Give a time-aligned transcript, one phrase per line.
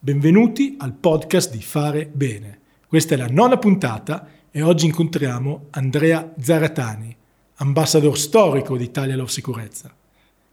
[0.00, 2.60] Benvenuti al podcast di Fare Bene.
[2.86, 7.16] Questa è la nona puntata e oggi incontriamo Andrea Zaratani,
[7.56, 9.92] ambassador storico di Italia Love Sicurezza.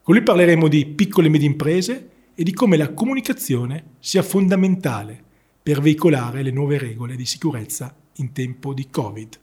[0.01, 5.23] Con lui parleremo di piccole e medie imprese e di come la comunicazione sia fondamentale
[5.62, 9.39] per veicolare le nuove regole di sicurezza in tempo di Covid.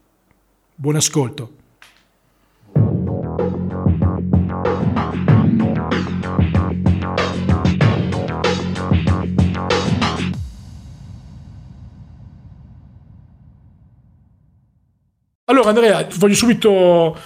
[0.74, 1.61] Buon ascolto.
[15.62, 17.16] Allora Andrea, voglio subito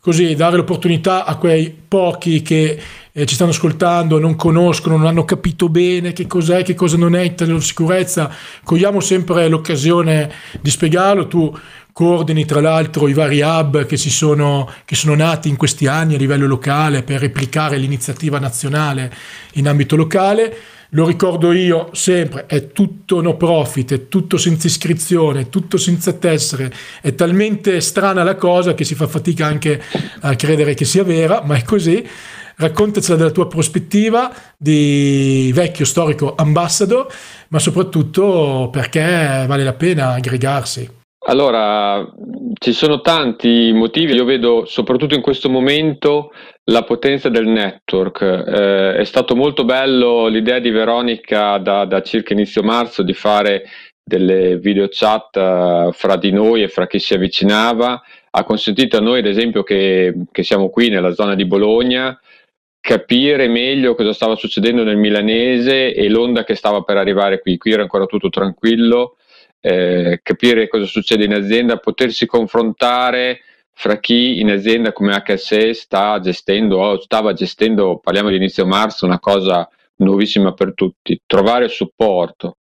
[0.00, 2.78] così dare l'opportunità a quei pochi che
[3.12, 7.14] eh, ci stanno ascoltando, non conoscono, non hanno capito bene che cos'è, che cosa non
[7.14, 8.28] è in sicurezza.
[8.64, 10.30] Cogliamo sempre l'occasione
[10.60, 11.28] di spiegarlo.
[11.28, 11.56] Tu
[11.92, 16.18] coordini tra l'altro i vari hub che, sono, che sono nati in questi anni a
[16.18, 19.14] livello locale per replicare l'iniziativa nazionale
[19.52, 20.56] in ambito locale
[20.94, 26.12] lo ricordo io sempre, è tutto no profit, è tutto senza iscrizione, è tutto senza
[26.12, 29.82] tessere, è talmente strana la cosa che si fa fatica anche
[30.20, 32.06] a credere che sia vera, ma è così.
[32.56, 37.08] Raccontacela dalla tua prospettiva di vecchio storico ambassador,
[37.48, 41.02] ma soprattutto perché vale la pena aggregarsi.
[41.26, 42.06] Allora,
[42.58, 46.32] ci sono tanti motivi, io vedo soprattutto in questo momento
[46.64, 48.20] la potenza del network.
[48.20, 53.64] Eh, è stato molto bello l'idea di Veronica da, da circa inizio marzo di fare
[54.04, 58.02] delle video chat uh, fra di noi e fra chi si avvicinava.
[58.30, 62.20] Ha consentito a noi, ad esempio, che, che siamo qui nella zona di Bologna,
[62.80, 67.56] capire meglio cosa stava succedendo nel milanese e l'onda che stava per arrivare qui.
[67.56, 69.16] Qui era ancora tutto tranquillo,
[69.66, 73.40] eh, capire cosa succede in azienda, potersi confrontare
[73.72, 79.06] fra chi in azienda come HSE sta gestendo o stava gestendo, parliamo di inizio marzo,
[79.06, 79.66] una cosa
[79.96, 82.58] nuovissima per tutti, trovare supporto,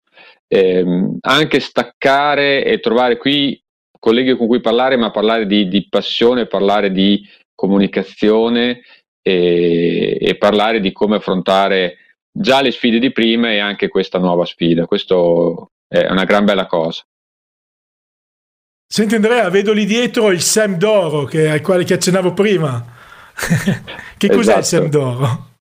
[0.48, 3.62] ehm, anche staccare e trovare qui
[4.00, 7.22] colleghi con cui parlare, ma parlare di, di passione, parlare di
[7.54, 8.82] comunicazione
[9.22, 11.98] e, e, parlare di come affrontare
[12.32, 14.86] già le sfide di prima e anche questa nuova sfida.
[14.86, 15.72] Questo
[16.02, 17.04] è una gran bella cosa.
[18.88, 22.84] Senti Andrea, vedo lì dietro il Sam d'Oro che, al quale ti accennavo prima.
[24.18, 24.98] che cos'è il Sam esatto.
[24.98, 25.52] d'Oro?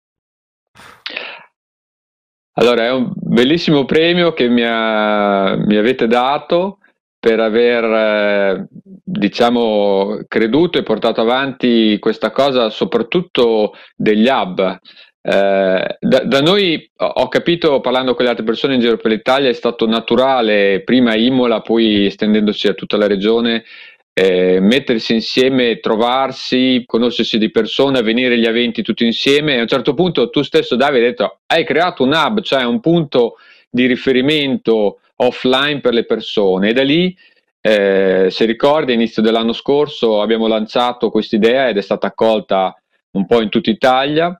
[2.54, 6.78] Allora, è un bellissimo premio che mi, ha, mi avete dato
[7.18, 14.78] per aver, eh, diciamo, creduto e portato avanti questa cosa, soprattutto degli hub.
[15.24, 19.48] Eh, da, da, noi ho capito, parlando con le altre persone in giro per l'Italia,
[19.48, 23.64] è stato naturale, prima Imola, poi estendendosi a tutta la regione,
[24.12, 29.54] eh, mettersi insieme, trovarsi, conoscersi di persona, venire agli eventi tutti insieme.
[29.54, 32.64] E a un certo punto tu stesso, Davide, hai detto: hai creato un hub, cioè
[32.64, 33.36] un punto
[33.70, 36.70] di riferimento offline per le persone.
[36.70, 37.16] E da lì,
[37.60, 42.76] eh, se ricordi, all'inizio dell'anno scorso abbiamo lanciato questa idea ed è stata accolta
[43.12, 44.36] un po' in tutta Italia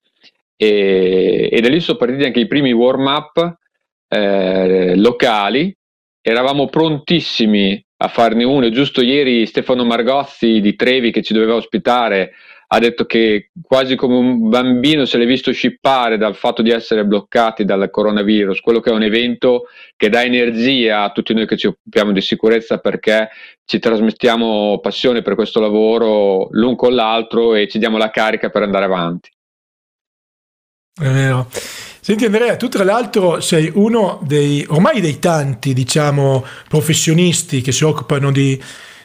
[0.63, 3.57] e, e da lì sono partiti anche i primi warm-up
[4.07, 5.75] eh, locali,
[6.21, 12.35] eravamo prontissimi a farne uno, giusto ieri Stefano Margozzi di Trevi che ci doveva ospitare
[12.75, 17.05] ha detto che quasi come un bambino se l'è visto scippare dal fatto di essere
[17.05, 19.65] bloccati dal coronavirus, quello che è un evento
[19.97, 23.29] che dà energia a tutti noi che ci occupiamo di sicurezza perché
[23.65, 28.63] ci trasmettiamo passione per questo lavoro l'un con l'altro e ci diamo la carica per
[28.63, 29.29] andare avanti.
[30.95, 31.49] È vero.
[32.03, 37.83] Senti Andrea, tu tra l'altro sei uno dei, ormai dei tanti, diciamo, professionisti che si
[37.85, 38.61] occupano di,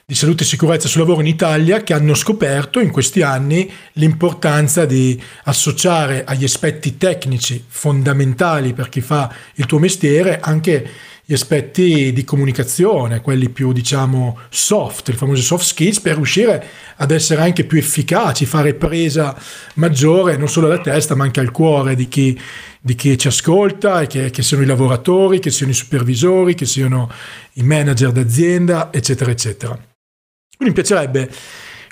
[0.06, 4.84] di salute e sicurezza sul lavoro in Italia che hanno scoperto in questi anni l'importanza
[4.86, 10.90] di associare agli aspetti tecnici fondamentali per chi fa il tuo mestiere anche
[11.30, 16.66] gli aspetti di comunicazione, quelli più diciamo soft, le famose soft skills, per riuscire
[16.96, 19.38] ad essere anche più efficaci, fare presa
[19.74, 22.40] maggiore non solo alla testa ma anche al cuore di chi,
[22.80, 27.12] di chi ci ascolta, che, che siano i lavoratori, che siano i supervisori, che siano
[27.56, 29.74] i manager d'azienda, eccetera, eccetera.
[29.74, 31.30] Quindi mi piacerebbe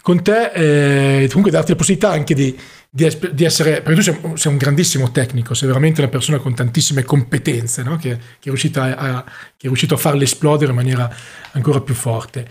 [0.05, 2.55] con te eh, comunque darti la possibilità anche di
[2.95, 6.55] di, di, essere, perché tu sei, sei, un grandissimo tecnico, sei veramente una persona con
[6.55, 7.97] tantissime competenze, no?
[7.97, 9.23] che, che, è a,
[9.57, 11.13] che, è riuscito a farle esplodere in maniera
[11.51, 12.47] ancora più forte.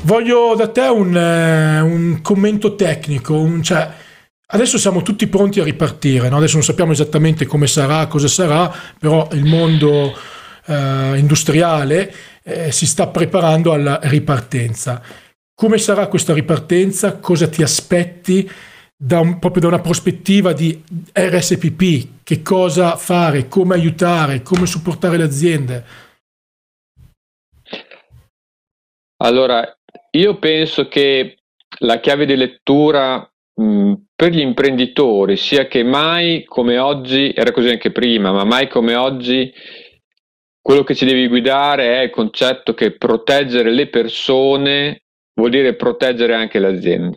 [0.00, 3.88] Voglio da te un, eh, un commento tecnico, un, cioè,
[4.46, 6.38] adesso siamo tutti pronti a ripartire, no?
[6.38, 10.18] adesso non sappiamo esattamente come sarà, cosa sarà, però il mondo
[10.64, 15.00] eh, industriale eh, si sta preparando alla ripartenza.
[15.56, 17.18] Come sarà questa ripartenza?
[17.18, 18.48] Cosa ti aspetti?
[18.98, 20.82] da un, proprio da una prospettiva di
[21.12, 25.84] RSPP, che cosa fare, come aiutare, come supportare le aziende?
[29.18, 29.76] Allora,
[30.12, 31.38] io penso che
[31.80, 37.68] la chiave di lettura mh, per gli imprenditori sia che mai come oggi, era così
[37.68, 39.52] anche prima, ma mai come oggi
[40.60, 45.02] quello che ci devi guidare è il concetto che proteggere le persone
[45.36, 47.16] vuol dire proteggere anche l'azienda.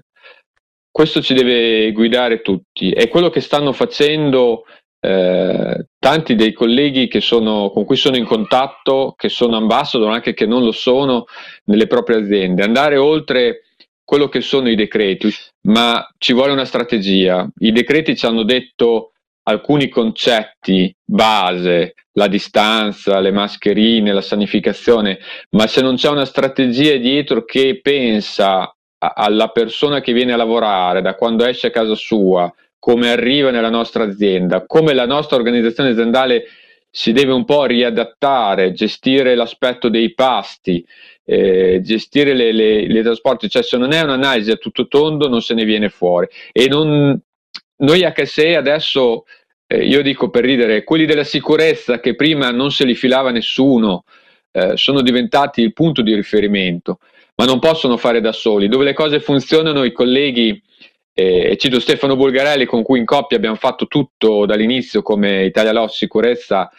[0.92, 2.92] Questo ci deve guidare tutti.
[2.92, 4.66] È quello che stanno facendo
[5.00, 10.46] eh, tanti dei colleghi sono, con cui sono in contatto, che sono ambassador, anche che
[10.46, 11.26] non lo sono,
[11.66, 12.64] nelle proprie aziende.
[12.64, 13.62] Andare oltre
[14.04, 15.32] quello che sono i decreti,
[15.68, 17.48] ma ci vuole una strategia.
[17.60, 19.12] I decreti ci hanno detto
[19.50, 25.20] alcuni concetti base, la distanza, le mascherine, la sanificazione,
[25.52, 31.02] ma se non c'è una strategia dietro che pensa alla persona che viene a lavorare,
[31.02, 35.92] da quando esce a casa sua, come arriva nella nostra azienda, come la nostra organizzazione
[35.92, 36.46] aziendale
[36.92, 40.86] si deve un po' riadattare, gestire l'aspetto dei pasti,
[41.24, 45.42] eh, gestire le, le, le, trasporti, cioè se non è un'analisi a tutto tondo non
[45.42, 46.28] se ne viene fuori.
[46.52, 47.20] E non,
[47.82, 49.26] noi HSE adesso,
[49.72, 54.04] eh, io dico per ridere, quelli della sicurezza che prima non se li filava nessuno,
[54.52, 56.98] eh, sono diventati il punto di riferimento,
[57.36, 58.68] ma non possono fare da soli.
[58.68, 60.60] Dove le cose funzionano, i colleghi
[61.20, 65.98] e cito Stefano Bulgarelli con cui in coppia abbiamo fatto tutto dall'inizio come Italia Loss
[65.98, 66.72] Sicurezza.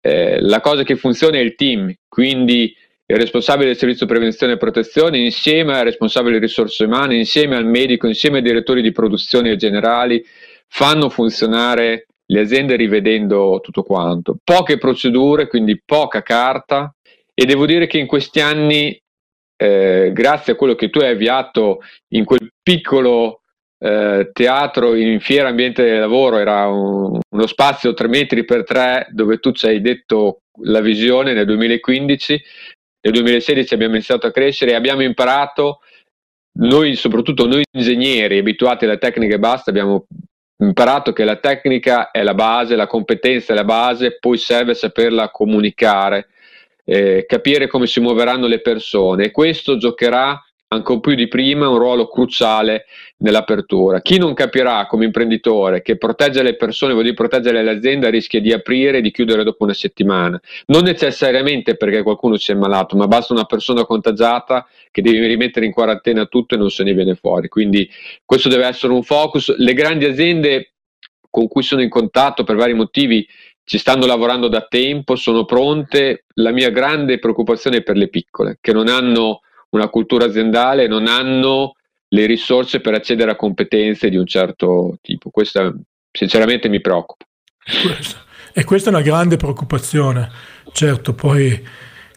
[0.00, 2.76] Eh, la cosa che funziona è il team, quindi
[3.06, 8.06] il responsabile del servizio prevenzione e protezione insieme al responsabile risorse umane, insieme al medico,
[8.06, 10.22] insieme ai direttori di produzione generali
[10.66, 14.36] fanno funzionare le aziende rivedendo tutto quanto.
[14.42, 16.92] Poche procedure, quindi poca carta
[17.32, 19.00] e devo dire che in questi anni,
[19.56, 23.42] eh, grazie a quello che tu hai avviato in quel piccolo
[23.78, 29.08] eh, teatro in fiera ambiente del lavoro era un, uno spazio 3 metri per 3
[29.10, 32.42] dove tu ci hai detto la visione nel 2015
[33.00, 35.80] nel 2016 abbiamo iniziato a crescere e abbiamo imparato
[36.60, 40.06] noi soprattutto noi ingegneri abituati alla tecnica e basta abbiamo
[40.58, 45.30] imparato che la tecnica è la base la competenza è la base poi serve saperla
[45.30, 46.28] comunicare
[46.84, 49.26] eh, capire come si muoveranno le persone.
[49.26, 52.86] E questo giocherà ancora più di prima un ruolo cruciale
[53.18, 54.00] nell'apertura.
[54.00, 58.52] Chi non capirà come imprenditore che proteggere le persone vuol dire proteggere l'azienda rischia di
[58.52, 60.40] aprire e di chiudere dopo una settimana.
[60.66, 65.66] Non necessariamente perché qualcuno si è malato, ma basta una persona contagiata che deve rimettere
[65.66, 67.48] in quarantena tutto e non se ne viene fuori.
[67.48, 67.88] Quindi
[68.24, 69.56] questo deve essere un focus.
[69.56, 70.72] Le grandi aziende
[71.30, 73.26] con cui sono in contatto per vari motivi
[73.64, 76.26] ci stanno lavorando da tempo, sono pronte.
[76.34, 79.40] La mia grande preoccupazione è per le piccole, che non hanno
[79.76, 81.74] una cultura aziendale, non hanno
[82.08, 85.30] le risorse per accedere a competenze di un certo tipo.
[85.30, 85.74] Questo
[86.10, 87.24] sinceramente mi preoccupa.
[88.52, 90.30] E questa è una grande preoccupazione.
[90.72, 91.60] Certo, poi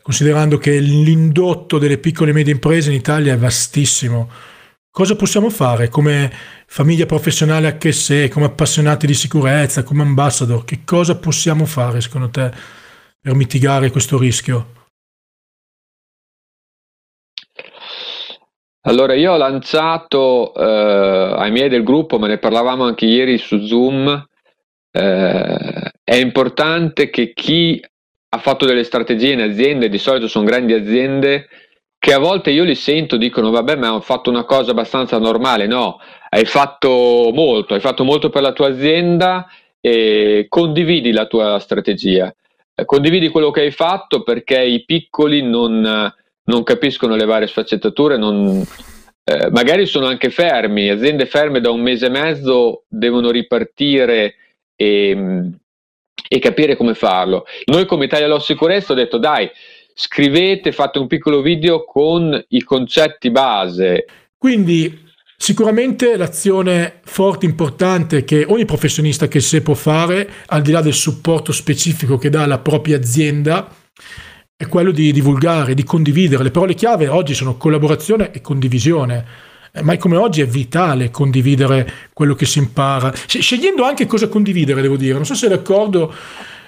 [0.01, 4.29] considerando che l'indotto delle piccole e medie imprese in Italia è vastissimo,
[4.91, 6.31] cosa possiamo fare come
[6.67, 10.63] famiglia professionale HSE, come appassionati di sicurezza, come ambassador?
[10.63, 12.51] Che cosa possiamo fare secondo te
[13.19, 14.75] per mitigare questo rischio?
[18.87, 23.59] Allora, io ho lanciato eh, ai miei del gruppo, ma ne parlavamo anche ieri su
[23.65, 24.07] Zoom,
[24.91, 27.83] eh, è importante che chi
[28.29, 31.49] ha fatto delle strategie in aziende, di solito sono grandi aziende,
[31.99, 35.67] che a volte io li sento, dicono vabbè ma ho fatto una cosa abbastanza normale,
[35.67, 39.47] no, hai fatto molto, hai fatto molto per la tua azienda
[39.81, 42.33] e condividi la tua strategia,
[42.85, 46.13] condividi quello che hai fatto perché i piccoli non
[46.47, 48.65] non capiscono le varie sfaccettature, non,
[49.23, 54.35] eh, magari sono anche fermi, aziende ferme da un mese e mezzo devono ripartire
[54.75, 55.51] e,
[56.27, 57.45] e capire come farlo.
[57.65, 59.49] Noi come Italia Law Sicurezza ho detto dai,
[59.93, 64.05] scrivete, fate un piccolo video con i concetti base.
[64.37, 70.81] Quindi sicuramente l'azione forte, importante che ogni professionista che se può fare, al di là
[70.81, 73.67] del supporto specifico che dà alla propria azienda,
[74.59, 76.41] è quello di divulgare, di condividere.
[76.41, 79.25] Le parole chiave oggi sono collaborazione e condivisione.
[79.71, 84.81] Eh, mai come oggi è vitale condividere quello che si impara, scegliendo anche cosa condividere,
[84.81, 85.13] devo dire.
[85.13, 86.11] Non so se è d'accordo,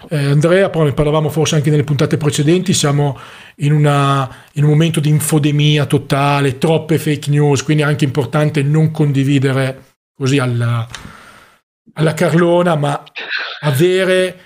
[0.08, 3.17] eh, Andrea, poi ne parlavamo forse anche nelle puntate precedenti, siamo
[3.55, 8.62] in, una, in, un momento di infodemia totale, troppe fake news, quindi è anche importante
[8.62, 10.88] non condividere così alla,
[11.93, 13.01] alla carlona, ma
[13.62, 14.41] avere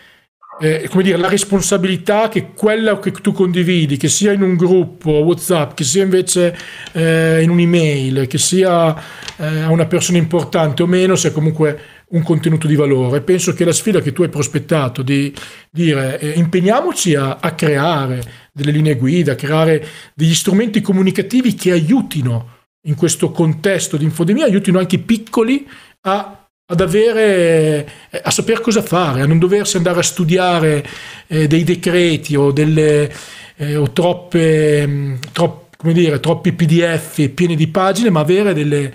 [0.60, 5.12] eh, come dire, la responsabilità che quella che tu condividi, che sia in un gruppo
[5.12, 6.58] WhatsApp, che sia invece
[6.92, 8.96] eh, in un'email, che sia
[9.38, 11.80] eh, a una persona importante o meno, sia comunque
[12.10, 13.22] un contenuto di valore.
[13.22, 15.34] Penso che la sfida che tu hai prospettato di
[15.72, 18.22] dire eh, impegniamoci a, a creare
[18.54, 22.50] delle linee guida, a creare degli strumenti comunicativi che aiutino
[22.86, 25.68] in questo contesto di infodemia, aiutino anche i piccoli
[26.02, 30.86] a ad avere, eh, a sapere cosa fare, a non doversi andare a studiare
[31.28, 33.14] eh, dei decreti o, delle,
[33.58, 38.94] eh, o troppe, mm, tropp, dire, troppi pdf pieni di pagine, ma avere delle,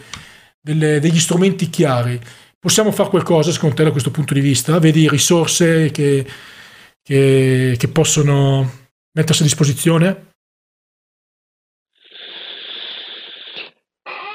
[0.61, 2.19] delle, degli strumenti chiari.
[2.59, 4.79] Possiamo fare qualcosa secondo te da questo punto di vista?
[4.79, 6.27] Vedi risorse che,
[7.03, 8.71] che, che possono
[9.13, 10.27] mettersi a disposizione?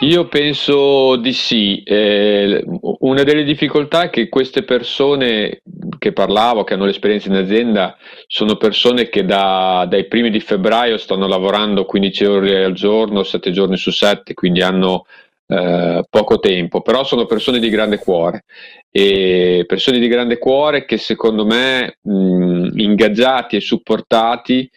[0.03, 1.81] Io penso di sì.
[1.81, 2.62] Eh,
[3.00, 5.62] una delle difficoltà è che queste persone
[5.98, 7.95] che parlavo, che hanno l'esperienza in azienda,
[8.27, 13.51] sono persone che da, dai primi di febbraio stanno lavorando 15 ore al giorno, 7
[13.51, 15.05] giorni su 7, quindi hanno
[15.48, 18.43] eh, poco tempo, però sono persone di grande cuore
[18.91, 24.69] e persone di grande cuore che secondo me mh, ingaggiati e supportati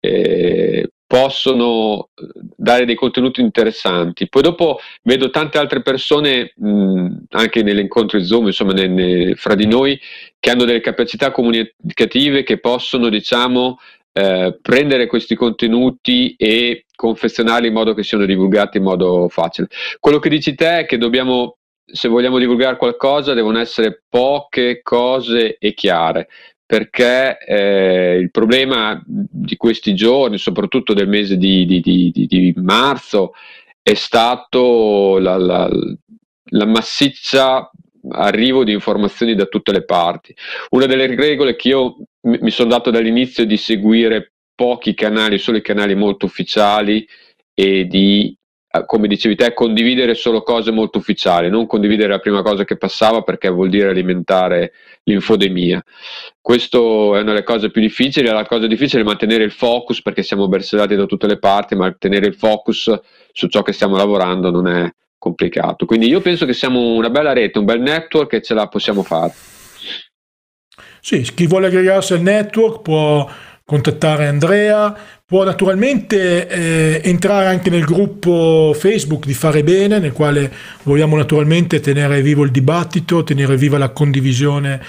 [0.00, 4.28] eh, possono eh, dare dei contenuti interessanti.
[4.28, 9.54] Poi dopo vedo tante altre persone, mh, anche negli incontri Zoom, insomma, ne, ne, fra
[9.54, 9.96] di noi,
[10.40, 13.78] che hanno delle capacità comunicative che possono, diciamo,
[14.12, 19.68] eh, prendere questi contenuti e confezionarli in modo che siano divulgati in modo facile.
[20.00, 25.58] Quello che dici te è che dobbiamo, se vogliamo divulgare qualcosa, devono essere poche cose
[25.58, 26.26] e chiare
[26.74, 33.32] perché eh, il problema di questi giorni, soprattutto del mese di, di, di, di marzo,
[33.80, 35.70] è stato la, la,
[36.50, 37.70] la massiccia
[38.10, 40.34] arrivo di informazioni da tutte le parti.
[40.70, 45.58] Una delle regole che io mi sono dato dall'inizio è di seguire pochi canali, solo
[45.58, 47.06] i canali molto ufficiali
[47.54, 48.36] e di
[48.86, 53.22] come dicevi te, condividere solo cose molto ufficiali, non condividere la prima cosa che passava
[53.22, 54.72] perché vuol dire alimentare
[55.04, 55.82] l'infodemia.
[56.40, 60.22] Questo è una delle cose più difficili, la cosa difficile è mantenere il focus perché
[60.22, 62.92] siamo bersellati da tutte le parti, ma tenere il focus
[63.32, 65.86] su ciò che stiamo lavorando non è complicato.
[65.86, 69.02] Quindi io penso che siamo una bella rete, un bel network e ce la possiamo
[69.02, 69.32] fare.
[71.00, 73.28] Sì, chi vuole aggregarsi al network può
[73.64, 74.94] contattare Andrea,
[75.24, 80.52] può naturalmente eh, entrare anche nel gruppo Facebook di Fare Bene, nel quale
[80.82, 84.82] vogliamo naturalmente tenere vivo il dibattito, tenere viva la condivisione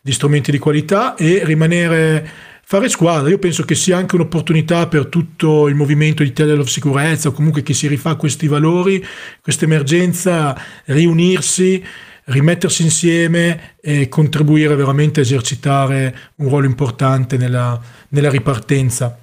[0.00, 2.28] di strumenti di qualità e rimanere
[2.68, 3.30] fare squadra.
[3.30, 7.62] Io penso che sia anche un'opportunità per tutto il movimento di Telelof Sicurezza o comunque
[7.62, 9.04] chi si rifà questi valori,
[9.40, 11.84] questa emergenza, riunirsi
[12.26, 17.80] rimettersi insieme e contribuire veramente a esercitare un ruolo importante nella,
[18.10, 19.18] nella ripartenza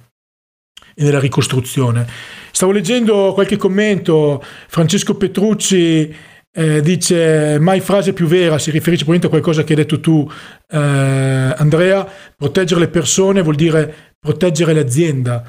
[0.94, 2.06] e nella ricostruzione.
[2.50, 6.14] Stavo leggendo qualche commento, Francesco Petrucci
[6.56, 10.30] eh, dice mai frase più vera, si riferisce probabilmente a qualcosa che hai detto tu
[10.70, 15.44] eh, Andrea, proteggere le persone vuol dire proteggere l'azienda.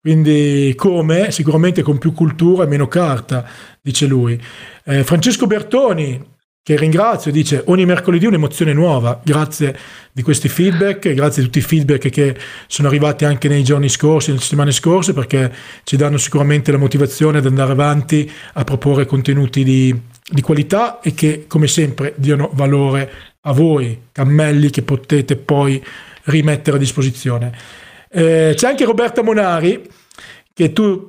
[0.00, 1.30] Quindi come?
[1.30, 3.48] Sicuramente con più cultura e meno carta,
[3.80, 4.40] dice lui.
[4.84, 6.36] Eh, Francesco Bertoni,
[6.68, 9.74] che ringrazio, dice ogni mercoledì un'emozione nuova, grazie
[10.12, 14.28] di questi feedback, grazie a tutti i feedback che sono arrivati anche nei giorni scorsi,
[14.28, 15.50] nelle settimane scorse, perché
[15.84, 21.14] ci danno sicuramente la motivazione ad andare avanti a proporre contenuti di, di qualità e
[21.14, 25.82] che come sempre diano valore a voi, cammelli che potete poi
[26.24, 27.50] rimettere a disposizione.
[28.10, 29.88] Eh, c'è anche Roberta Monari,
[30.52, 31.08] che tu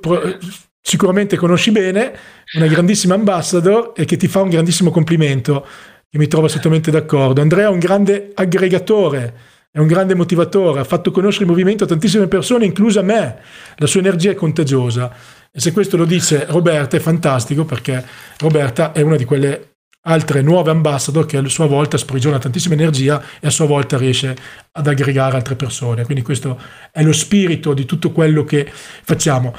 [0.80, 2.12] sicuramente conosci bene,
[2.56, 5.66] una grandissima ambassador e che ti fa un grandissimo complimento,
[6.08, 7.40] che mi trovo assolutamente d'accordo.
[7.40, 9.34] Andrea è un grande aggregatore,
[9.70, 13.38] è un grande motivatore, ha fatto conoscere il movimento a tantissime persone, inclusa me.
[13.76, 15.14] La sua energia è contagiosa.
[15.52, 18.04] E se questo lo dice Roberta è fantastico perché
[18.38, 19.70] Roberta è una di quelle
[20.02, 24.34] altre nuove ambassador che a sua volta sprigiona tantissima energia e a sua volta riesce
[24.72, 26.04] ad aggregare altre persone.
[26.04, 26.58] Quindi questo
[26.90, 29.54] è lo spirito di tutto quello che facciamo.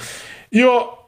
[0.50, 1.00] Io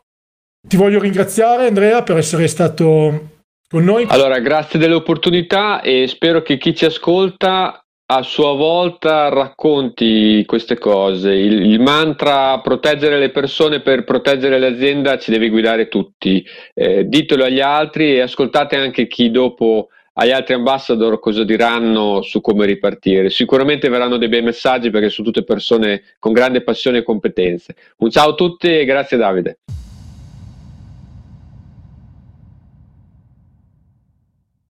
[0.68, 3.30] ti voglio ringraziare Andrea per essere stato
[3.70, 4.06] con noi.
[4.10, 11.32] Allora, grazie dell'opportunità e spero che chi ci ascolta a sua volta racconti queste cose.
[11.34, 16.46] Il, il, mantra proteggere le persone per proteggere l'azienda ci deve guidare tutti.
[16.74, 22.40] Eh, ditelo agli altri e ascoltate anche chi dopo agli altri ambassador cosa diranno su
[22.42, 23.30] come ripartire.
[23.30, 27.76] Sicuramente verranno dei bei messaggi perché sono tutte persone con grande passione e competenze.
[27.98, 29.58] Un ciao a tutti e grazie Davide.